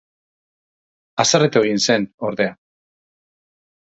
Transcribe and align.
Haserretu 1.23 1.61
egin 1.67 1.83
zen, 1.87 2.07
ordea. 2.29 2.55